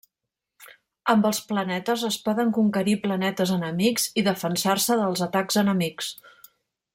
[1.13, 6.11] Amb els planetes es poden conquerir planetes enemics i defensar-se dels atacs enemics.